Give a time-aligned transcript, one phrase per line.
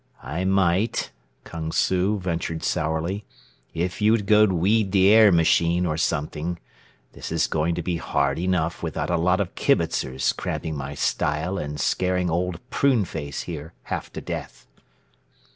[0.23, 1.11] "I might,"
[1.43, 3.23] Kung Su ventured sourly,
[3.71, 6.57] "if you'd go weed the air machine or something.
[7.13, 11.59] This is going to be hard enough without a lot of kibitzers cramping my style
[11.59, 14.65] and scaring Old Pruneface here half to death."